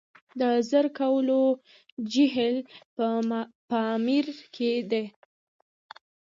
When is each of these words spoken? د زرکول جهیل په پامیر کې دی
د 0.39 0.41
زرکول 0.69 1.29
جهیل 2.11 2.57
په 2.95 3.07
پامیر 3.69 4.25
کې 4.55 4.71
دی 4.91 5.05